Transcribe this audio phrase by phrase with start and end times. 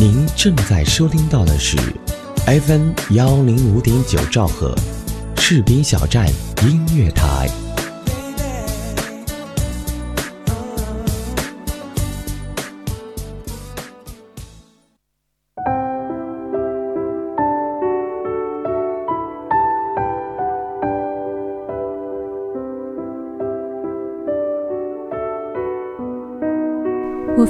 [0.00, 1.76] 您正在收听到的是
[2.46, 4.74] FM 幺零五点九兆赫，
[5.36, 6.26] 赤兵小站
[6.62, 7.50] 音乐台。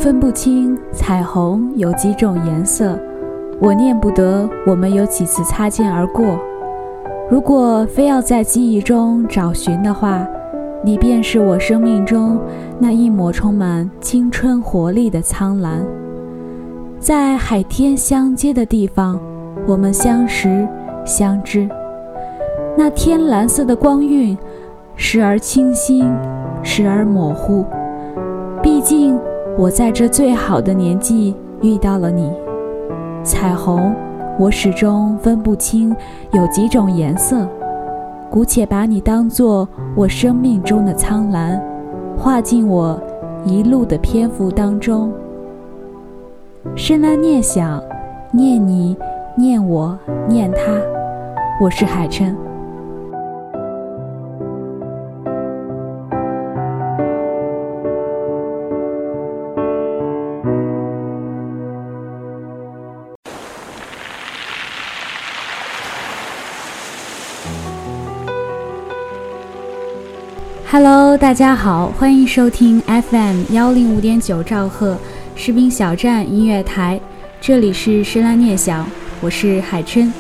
[0.01, 2.99] 分不清彩虹有几种颜色，
[3.61, 6.39] 我念不得我们有几次擦肩而过。
[7.31, 10.27] 如果非要在记忆中找寻的话，
[10.83, 12.39] 你便是我生命中
[12.79, 15.85] 那一抹充满青春活力的苍蓝。
[16.99, 19.21] 在海天相接的地方，
[19.67, 20.67] 我们相识
[21.05, 21.69] 相知。
[22.75, 24.37] 那天蓝色的光晕，
[24.97, 26.11] 时而清新，
[26.63, 27.67] 时而模糊。
[28.63, 29.21] 毕竟。
[29.61, 32.33] 我在这最好的年纪遇到了你，
[33.23, 33.95] 彩虹，
[34.39, 35.95] 我始终分不清
[36.33, 37.47] 有几种颜色，
[38.31, 41.63] 姑且把你当作我生命中的苍蓝，
[42.17, 42.99] 画进我
[43.45, 45.13] 一路的篇幅当中。
[46.75, 47.83] 深蓝念想，
[48.33, 48.97] 念你，
[49.37, 49.95] 念我，
[50.27, 50.73] 念他，
[51.63, 52.35] 我是海琛。
[70.73, 74.97] Hello，大家好，欢迎收听 FM 幺零五点九兆赫
[75.35, 77.01] 士兵小站音乐台，
[77.41, 78.87] 这里是深蓝念想，
[79.21, 80.13] 我是海琛。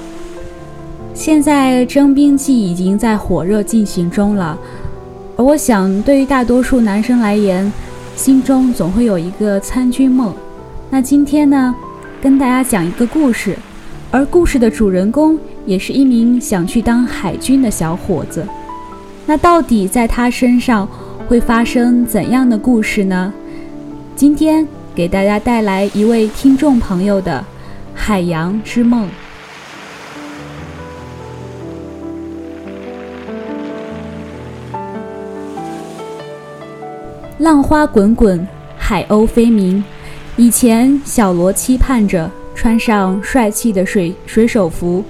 [1.15, 4.59] 现在征兵季已经在火热进行中了，
[5.37, 7.73] 而我想对于大多数男生来言，
[8.17, 10.35] 心中总会有一个参军梦。
[10.91, 11.73] 那今天呢，
[12.21, 13.57] 跟大家讲一个故事，
[14.11, 18.45] 而故事的主人公也是一名想去当海军的小伙子。
[19.31, 20.89] 那到底在他身上
[21.29, 23.33] 会发生怎样的故事呢？
[24.17, 27.39] 今天给大家带来一位听众朋友的
[27.95, 29.07] 《海洋之梦》。
[37.39, 38.45] 浪花滚滚，
[38.77, 39.85] 海鸥飞鸣。
[40.37, 45.05] 以前，小罗期盼着穿上帅气的水水手服，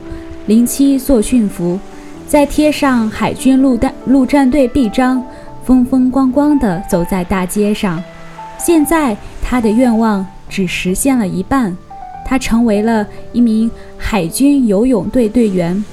[0.44, 1.80] 零七作训服。
[2.30, 5.20] 再贴上海军陆战陆战队臂章，
[5.64, 8.00] 风风光光地走在大街上。
[8.56, 11.76] 现在他的愿望只实现了一半，
[12.24, 13.68] 他成为了一名
[13.98, 15.84] 海军游泳队队员。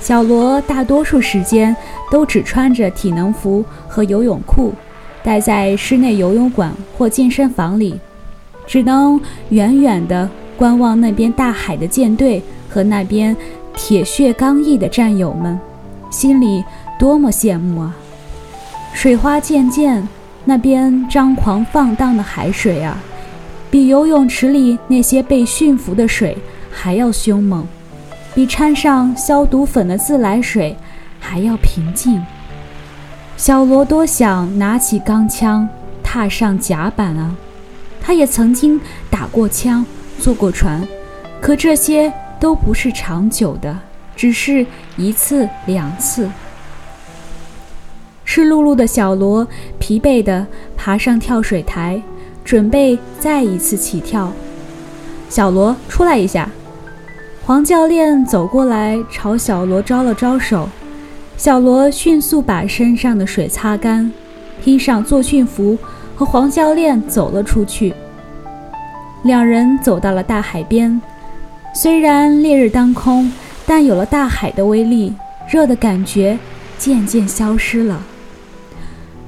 [0.00, 1.74] 小罗大多数时间
[2.08, 4.72] 都只穿着体能服和游泳裤，
[5.24, 7.98] 待在室内游泳馆或健身房里，
[8.64, 12.40] 只能远远地观望那边大海的舰队
[12.70, 13.36] 和那边。
[13.78, 15.58] 铁血刚毅的战友们，
[16.10, 16.64] 心里
[16.98, 17.96] 多么羡慕啊！
[18.92, 20.02] 水花溅溅，
[20.44, 23.00] 那边张狂放荡的海水啊，
[23.70, 26.36] 比游泳池里那些被驯服的水
[26.72, 27.64] 还要凶猛，
[28.34, 30.76] 比掺上消毒粉的自来水
[31.20, 32.20] 还要平静。
[33.36, 35.66] 小罗多想拿起钢枪，
[36.02, 37.36] 踏上甲板啊！
[38.02, 39.86] 他也曾经打过枪，
[40.18, 40.86] 坐过船，
[41.40, 42.12] 可这些。
[42.40, 43.76] 都不是长久的，
[44.14, 44.64] 只是
[44.96, 46.30] 一次两次。
[48.24, 49.46] 湿漉漉的小罗
[49.78, 52.00] 疲惫地爬上跳水台，
[52.44, 54.30] 准备再一次起跳。
[55.28, 56.48] 小罗，出来一下！
[57.44, 60.68] 黄教练走过来，朝小罗招了招手。
[61.36, 64.12] 小罗迅速把身上的水擦干，
[64.62, 65.78] 披上作训服，
[66.14, 67.94] 和黄教练走了出去。
[69.22, 71.00] 两人走到了大海边。
[71.74, 73.32] 虽然烈日当空，
[73.64, 75.14] 但有了大海的威力，
[75.48, 76.36] 热的感觉
[76.76, 78.02] 渐渐消失了。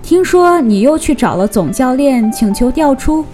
[0.02, 3.24] 听说你又去找了总教练，请求调出。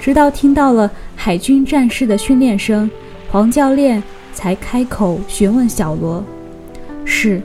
[0.00, 2.90] 直到听到了海军战士的训练声，
[3.30, 4.02] 黄教练
[4.32, 6.24] 才开口询问小罗
[7.04, 7.42] ：“是。”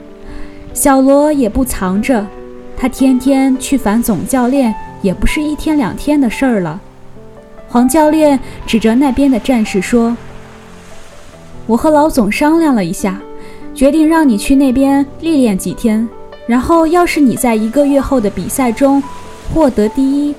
[0.72, 2.26] 小罗也不藏着，
[2.76, 6.80] 他天天去烦总教练，也不是一天两天的事儿了。
[7.68, 10.16] 黄教练指着那边的战士说。
[11.66, 13.20] 我和老总商量了一下，
[13.74, 16.06] 决定让你去那边历练几天，
[16.46, 19.02] 然后要是你在一个月后的比赛中
[19.52, 20.34] 获得第一，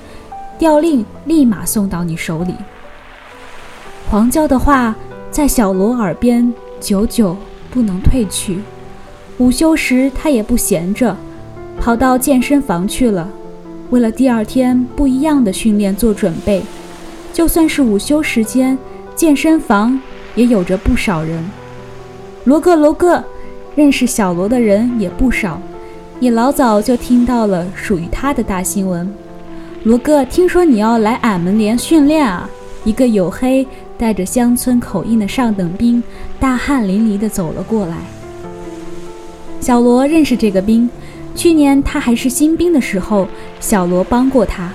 [0.58, 2.54] 调令立马送到你手里。
[4.08, 4.94] 黄教的话
[5.30, 7.36] 在小罗耳边久久
[7.70, 8.60] 不能褪去。
[9.38, 11.16] 午休时他也不闲着，
[11.80, 13.28] 跑到健身房去了，
[13.90, 16.62] 为了第二天不一样的训练做准备。
[17.32, 18.78] 就算是午休时间。
[19.14, 19.98] 健身房
[20.36, 21.44] 也有着不少人。
[22.44, 23.24] 罗哥，罗哥，
[23.74, 25.60] 认识小罗的人也不少，
[26.20, 29.12] 也老早就听到了属于他的大新闻。
[29.82, 32.48] 罗哥，听说你要来俺们连训练啊？
[32.84, 33.66] 一个黝黑、
[33.98, 36.00] 带着乡村口音的上等兵，
[36.38, 37.96] 大汗淋漓地走了过来。
[39.60, 40.88] 小罗认识这个兵，
[41.34, 43.26] 去年他还是新兵的时候，
[43.58, 44.70] 小罗帮过他。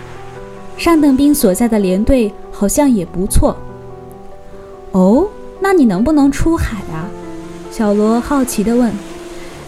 [0.78, 3.56] 上等兵所在的连队好像也不错。
[4.92, 5.26] 哦，
[5.62, 7.08] 那你能不能出海啊？
[7.72, 8.92] 小罗好奇地问。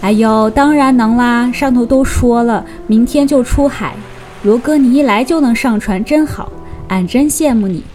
[0.01, 1.49] 哎呦，当然能啦！
[1.53, 3.95] 上头都说了，明天就出海。
[4.41, 6.51] 罗哥，你一来就能上船，真好，
[6.89, 7.85] 俺真羡慕你。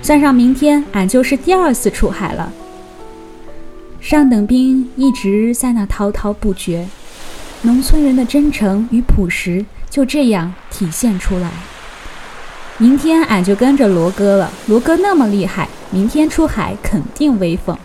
[0.00, 2.50] 算上明天，俺就是第二次出海了。
[4.00, 6.86] 上等兵一直在那滔滔不绝，
[7.62, 11.50] 农村人的真诚与朴实就这样体现出来。
[12.76, 17.78] 明天俺就跟着罗哥了，罗哥那么厉害，明天出海肯定威风。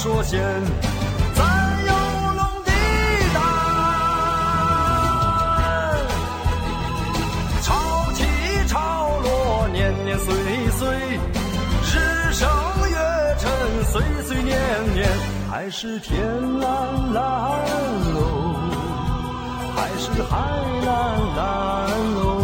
[0.00, 0.40] 说闲，
[1.34, 1.42] 咱
[1.86, 1.92] 有
[2.36, 2.70] 龙的
[3.34, 3.36] 胆，
[7.62, 7.74] 潮
[8.14, 8.22] 起
[8.68, 8.78] 潮
[9.24, 10.32] 落，年年岁
[10.70, 10.88] 岁，
[11.82, 12.48] 日升
[12.88, 12.96] 月
[13.40, 13.50] 沉，
[13.86, 14.56] 岁岁年
[14.94, 15.08] 年，
[15.50, 16.16] 还是天
[16.60, 16.70] 蓝
[17.12, 17.20] 蓝
[18.14, 18.54] 喽，
[19.74, 20.38] 还是海
[20.86, 20.88] 蓝
[21.36, 22.37] 蓝喽。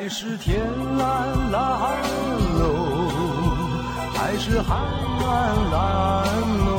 [0.00, 0.60] 还是天
[0.96, 1.60] 蓝蓝
[2.60, 3.08] 喽。
[4.14, 6.77] 还是海蓝蓝喽。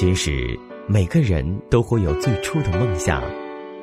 [0.00, 3.22] 其实每个人都会有最初的梦想，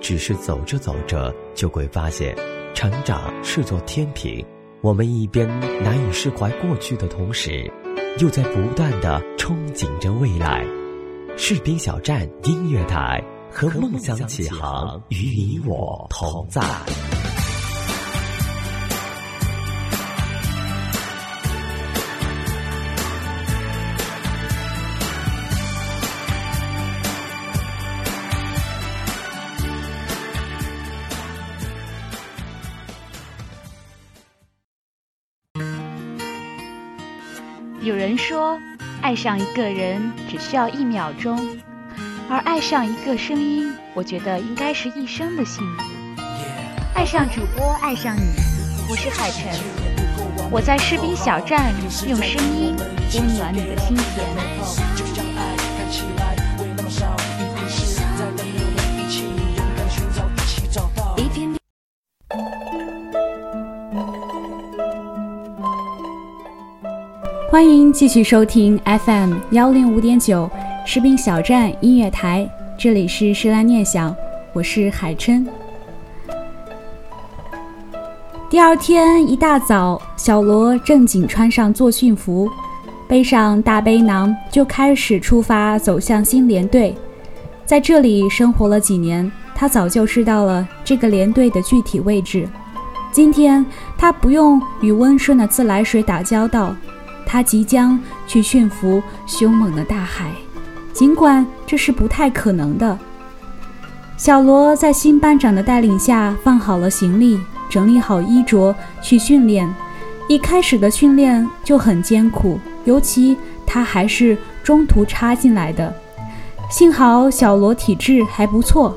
[0.02, 2.36] 只是走着走着就会发现，
[2.74, 4.44] 成长是座天平。
[4.82, 5.48] 我们一边
[5.84, 7.72] 难以释怀过去的同时，
[8.18, 10.66] 又在不断的憧憬着未来。
[11.38, 16.64] 士兵小站音乐台和梦想起航，与你我同在。
[37.82, 38.60] 有人说，
[39.02, 41.58] 爱上一个人只需要一秒钟，
[42.28, 45.84] 而爱上一个声音，我觉得应该是一生的幸福。
[46.96, 48.22] 爱上主播，爱上你，
[48.90, 49.54] 我是海晨，
[50.52, 51.72] 我在士兵小站
[52.08, 52.76] 用声音
[53.14, 54.87] 温暖你的心田。
[67.58, 70.48] 欢迎继续收听 FM 幺零五点九
[70.86, 72.48] 士兵小站音乐台，
[72.78, 74.16] 这里是诗兰念想，
[74.54, 75.44] 我是海琛。
[78.48, 82.48] 第二天一大早，小罗正经穿上作训服，
[83.08, 86.96] 背上大背囊，就开始出发走向新连队。
[87.66, 92.48] 在这里生活了几年，他早就知道了这个连队的具体位置。
[93.12, 93.66] 今天
[93.98, 96.76] 他不用与温顺的自来水打交道，
[97.28, 100.32] 他即将去驯服凶猛的大海，
[100.94, 102.98] 尽管这是不太可能的。
[104.16, 107.40] 小罗在新班长的带领下放好了行李。
[107.70, 109.70] 整理好衣着去训练，
[110.30, 115.94] 一开始的训练就很艰苦，尤其他还是中途插进来的。
[116.70, 118.96] 幸好小罗体质还不错。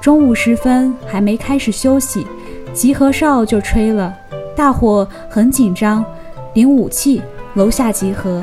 [0.00, 2.26] 中午时分还没开始休息，
[2.72, 4.14] 集合哨就吹了，
[4.56, 6.02] 大伙很紧张，
[6.54, 7.20] 领武器，
[7.54, 8.42] 楼下集合。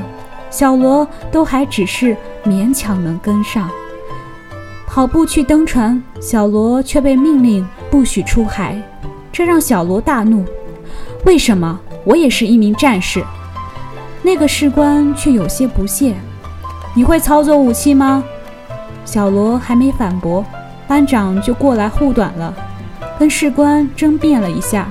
[0.50, 3.70] 小罗都还只是勉强能跟上。
[4.88, 8.82] 跑步去登船，小罗却被命令不许出海。
[9.32, 10.46] 这让小罗大怒，
[11.26, 13.24] 为什么我也是一名战士？
[14.24, 16.16] 那个士官却有些不屑
[16.96, 18.24] ：“你会操作武器吗？”
[19.06, 20.44] 小罗还没反驳，
[20.88, 22.54] 班长就过来护短了，
[23.20, 24.90] 跟士官争辩了一下，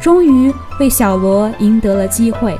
[0.00, 2.58] 终于为小罗赢得了机会。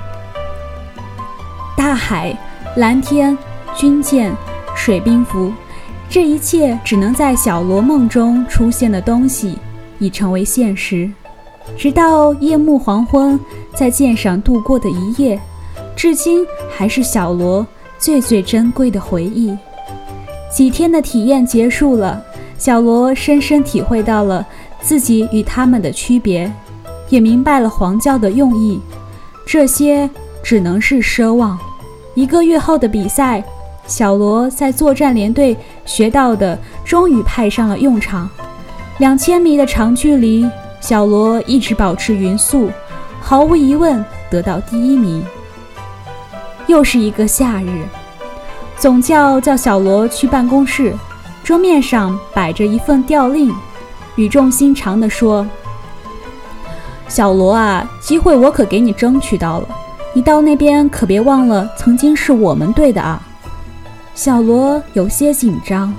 [1.78, 2.37] 大海、
[2.75, 3.38] 蓝天、
[3.76, 4.35] 军舰、
[4.75, 5.52] 水兵服，
[6.11, 9.56] 这一切只能在小罗梦中出现的东西。
[10.00, 11.08] 已成为现实，
[11.76, 13.38] 直到夜幕黄昏，
[13.75, 15.40] 在舰上度过的一夜，
[15.97, 17.64] 至今还是小罗
[17.97, 19.56] 最最珍贵的回忆。
[20.52, 22.20] 几天的体验结束了，
[22.58, 24.44] 小罗深深体会到了
[24.80, 26.52] 自己与他们的区别，
[27.08, 28.80] 也明白了黄教的用意。
[29.44, 30.08] 这些
[30.44, 31.58] 只能是奢望。
[32.18, 33.40] 一个月后的比赛，
[33.87, 35.56] 小罗在作战连队
[35.87, 38.28] 学到的终于派上了用场。
[38.98, 40.44] 两千米的长距离，
[40.80, 42.72] 小罗一直保持匀速，
[43.20, 45.22] 毫无疑问得到第一名。
[46.66, 47.84] 又是一个夏日，
[48.76, 50.92] 总教叫小罗去办公室，
[51.44, 53.54] 桌面上摆着一份调令，
[54.16, 55.46] 语重心长地说
[57.06, 59.68] ：“小罗啊，机会我可给你争取到了，
[60.18, 63.22] 你到那边可别忘了曾经是我们队的啊。”
[64.16, 65.94] 小罗有些紧张，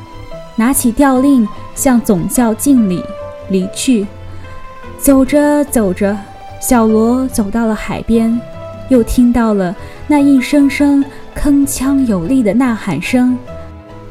[0.57, 1.47] 拿起调令。
[1.73, 3.01] 向总教敬礼，
[3.47, 4.05] 离去。
[4.97, 6.17] 走着走着，
[6.59, 8.37] 小罗走到了海边，
[8.89, 9.73] 又听到了
[10.05, 11.01] 那一声声
[11.33, 13.37] 铿锵有力的呐喊声。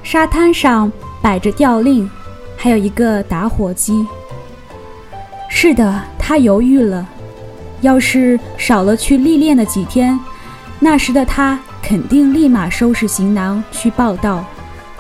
[0.03, 2.09] 沙滩上摆着吊令，
[2.57, 4.07] 还有一个打火机。
[5.51, 7.07] 是的，他犹豫了。
[7.81, 10.19] 要是少了去历练的几天，
[10.79, 14.45] 那时的他肯定立马收拾行囊去报道。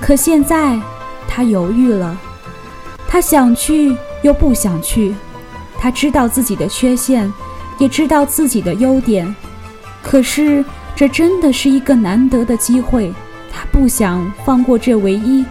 [0.00, 0.78] 可现在，
[1.26, 2.16] 他犹豫了。
[3.08, 5.14] 他想去又不想去，
[5.78, 7.32] 他知道自己的缺陷，
[7.78, 9.34] 也知道自己的优点，
[10.02, 13.12] 可是这真的是一个难得的机会，
[13.50, 15.44] 他不想放过这唯一。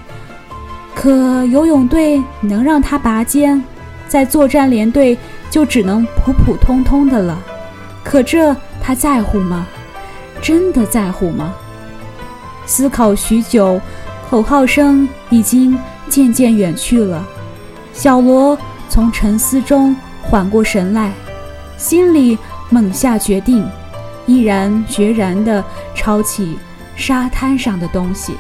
[0.93, 3.61] 可游泳队能让他拔尖，
[4.07, 5.17] 在作战连队
[5.49, 7.39] 就只能普普通通的了。
[8.03, 9.67] 可这他在乎吗？
[10.41, 11.53] 真的在乎吗？
[12.65, 13.81] 思考许久，
[14.29, 15.77] 口号声已经
[16.09, 17.25] 渐渐远去了。
[17.93, 18.57] 小罗
[18.89, 21.11] 从沉思中缓过神来，
[21.77, 22.37] 心里
[22.69, 23.67] 猛下决定，
[24.25, 25.63] 毅然决然地
[25.95, 26.57] 抄起
[26.95, 28.35] 沙滩上的东西。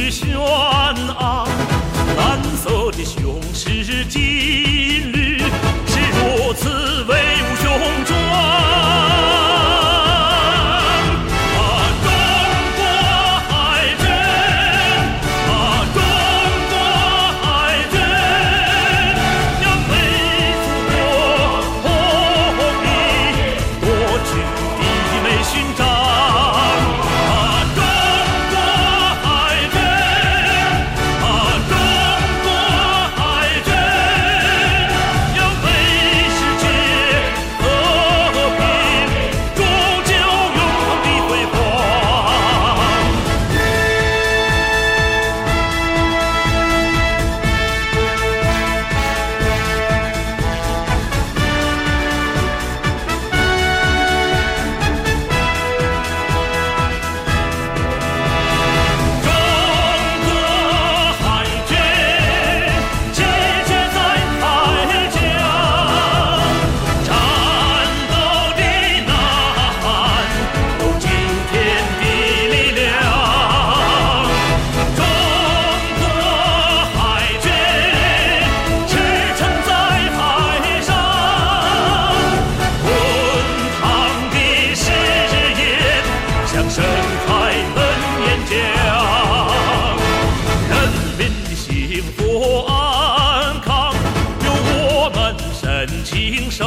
[0.00, 0.34] 气宇轩
[1.18, 1.46] 昂，
[2.16, 4.89] 蓝色的雄狮脊
[92.32, 93.92] 国安康，
[94.44, 96.64] 由我们深情守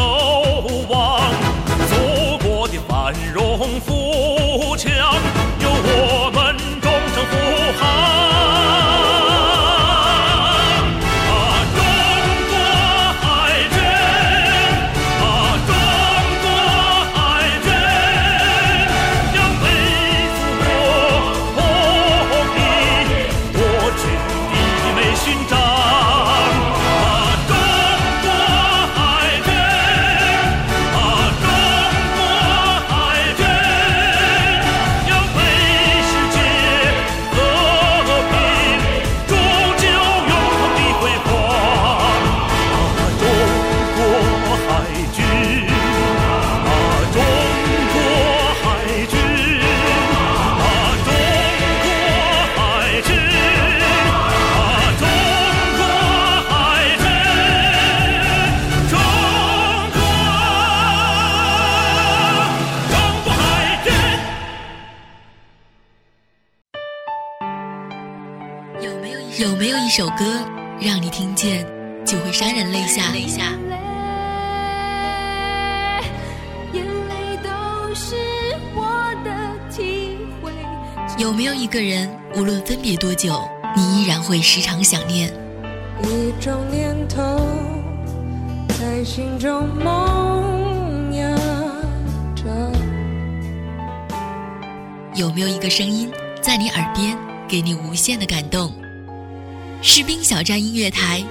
[70.04, 70.26] 首歌
[70.82, 71.66] 让你听见
[72.06, 73.13] 就会潸然泪下？
[73.13, 73.54] 泪下。
[76.74, 78.18] 眼泪都是
[78.76, 79.32] 我的
[79.72, 80.52] 体会。
[81.18, 85.32] 有没有一个人，无论分别多久，你依然会时常想念？
[86.02, 87.39] 一种念头
[88.78, 91.34] 在心中萌芽
[92.36, 92.44] 着。
[95.16, 96.12] 有没有一个声音
[96.42, 98.70] 在你耳边，给你无限的感动？
[99.86, 101.22] 士兵小站音乐台，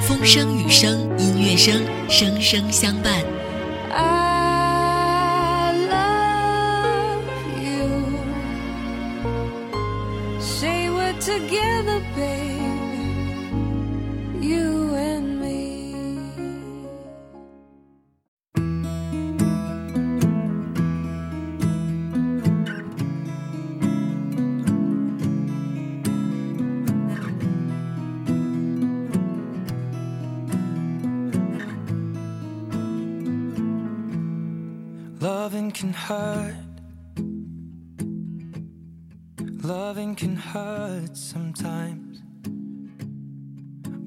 [0.00, 4.27] 风声雨声音乐声，声声相伴。
[35.20, 36.54] ，Loving can hurt.
[39.62, 42.20] Loving can hurt sometimes.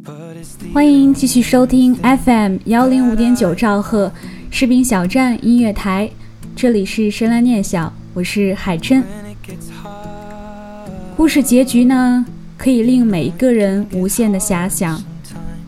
[0.03, 4.11] But it's the 欢迎继续收听 FM 幺零五点九兆赫
[4.49, 6.09] 士兵小站音乐台，
[6.55, 9.03] 这里是深蓝念想，我是海珍。
[11.17, 12.25] 故事结局呢，
[12.57, 15.03] 可以令每一个人无限的遐想，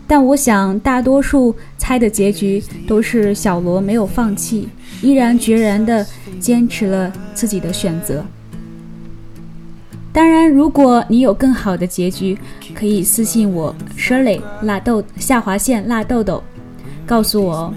[0.08, 4.70] 但我想大多数猜的结局都是小罗没有放弃，
[5.04, 6.04] 毅然决然的
[6.40, 8.24] 坚持了自己的选择。
[10.14, 12.38] 当然，如果你有更好的结局，
[12.74, 16.42] 可以私信我 Shirley 辣豆下划线辣豆豆，
[17.06, 17.74] 告诉我哦。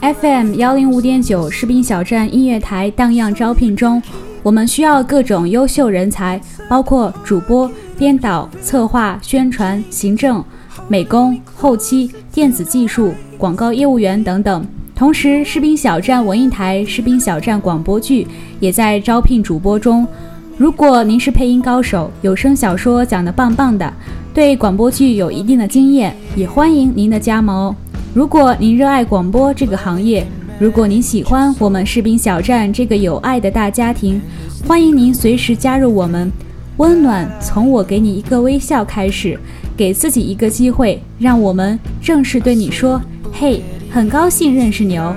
[0.00, 4.02] FM 幺零五点九士兵小站音乐台荡漾招聘中，
[4.42, 7.70] 我们需要各种优秀人才，包括主播。
[8.00, 10.42] 编导、策划、宣传、行政、
[10.88, 14.66] 美工、后期、电子技术、广告业务员等等。
[14.94, 18.26] 同时，士兵小站文艺台、士兵小站广播剧
[18.58, 20.08] 也在招聘主播中。
[20.56, 23.92] 如果您是配音高手，有声小说讲得棒棒的，
[24.32, 27.76] 对广播剧有一定的经验，也欢迎您的加盟。
[28.14, 30.26] 如果您热爱广播这个行业，
[30.58, 34.18] 如果您喜欢我们士兵小站这个有爱的大家庭，
[34.66, 36.32] 欢迎您随时加入我们。
[36.80, 39.38] 温暖从我给你一个微笑开始，
[39.76, 42.98] 给自己一个机会，让我们正式对你说
[43.30, 45.14] ：“嘿，很高兴认识你哦。”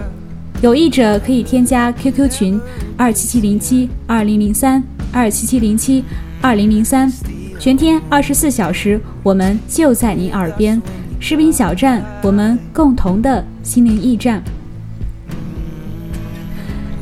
[0.62, 2.60] 有意者可以添加 QQ 群
[2.98, 6.04] 二七七零七二零零三二七七零七
[6.42, 7.10] 二零零三，
[7.58, 10.82] 全天二十四小时，我们就在您耳边。
[11.22, 14.44] 士兵小站，我们共同的心灵驿站。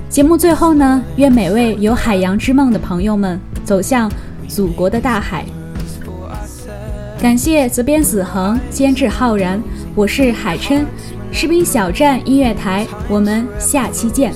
[0.08, 4.12] 节目最后呢，愿每位有海洋之梦的朋友们走向
[4.54, 5.46] 祖国的大海。
[7.22, 9.62] 感谢责编子恒，监制浩然，
[9.96, 10.86] 我是海琛，
[11.32, 14.34] 士兵小站音乐台，我们下期见。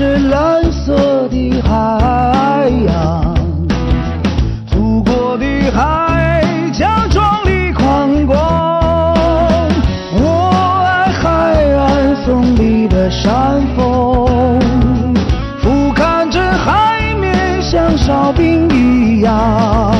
[0.00, 3.34] 我爱这蓝色的海洋。
[4.66, 8.38] 祖国的海疆壮丽宽广，
[10.14, 10.50] 我
[10.86, 11.28] 爱海
[11.74, 14.58] 岸锋利的山峰，
[15.62, 19.34] 俯瞰着海面像哨兵一样。
[19.34, 19.96] 啊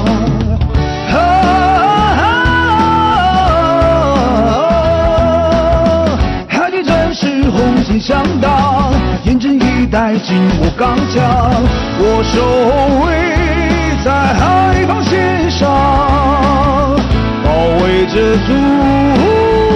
[6.49, 8.90] 海底战士红心响当，
[9.25, 11.21] 严阵以待，紧握钢枪，
[11.99, 12.35] 我守
[13.05, 13.09] 卫
[14.05, 14.41] 在海。
[14.87, 15.69] 防线上，
[17.45, 17.49] 保
[17.83, 18.15] 卫着
[18.47, 18.49] 祖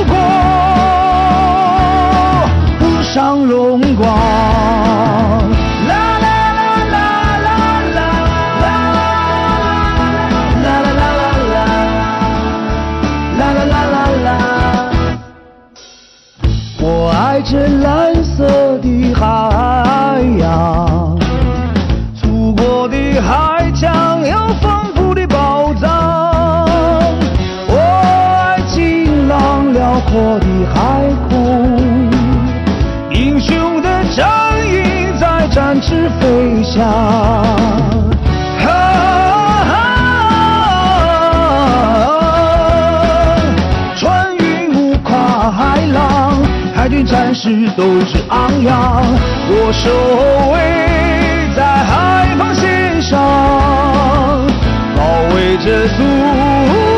[0.09, 0.13] 国
[2.81, 4.03] 无上荣光。
[5.87, 6.99] 啦啦啦啦啦
[7.45, 7.49] 啦
[7.95, 8.01] 啦
[8.65, 8.67] 啦
[10.63, 11.53] 啦啦啦啦
[13.39, 14.29] 啦啦啦啦啦！
[16.81, 18.14] 我爱着蓝。
[35.55, 36.83] 展翅飞翔，
[43.97, 46.43] 穿云雾，跨海浪，
[46.75, 49.01] 海军战士斗志昂扬。
[49.47, 49.93] 我守
[50.51, 50.59] 卫
[51.55, 53.17] 在海防线上，
[54.97, 55.05] 保
[55.37, 56.94] 卫着祖国。